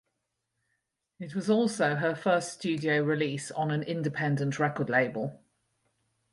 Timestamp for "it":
1.19-1.35